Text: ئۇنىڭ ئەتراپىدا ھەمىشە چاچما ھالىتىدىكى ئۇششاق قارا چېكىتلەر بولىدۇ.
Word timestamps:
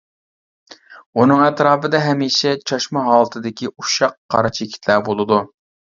ئۇنىڭ 1.21 1.43
ئەتراپىدا 1.49 2.01
ھەمىشە 2.07 2.55
چاچما 2.73 3.07
ھالىتىدىكى 3.13 3.73
ئۇششاق 3.75 4.21
قارا 4.37 4.57
چېكىتلەر 4.61 5.11
بولىدۇ. 5.11 5.45